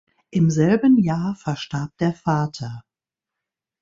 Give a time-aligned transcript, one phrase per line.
[0.31, 2.83] Im selben Jahr verstarb der Vater.